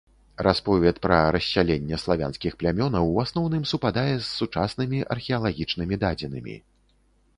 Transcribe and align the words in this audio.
Расповед 0.45 0.95
пра 1.03 1.17
рассяленне 1.35 1.99
славянскіх 2.03 2.57
плямёнаў 2.63 3.11
у 3.13 3.21
асноўным 3.25 3.63
супадае 3.75 4.09
з 4.17 4.25
сучаснымі 4.39 5.03
археалагічнымі 5.17 5.95
дадзенымі. 6.07 6.55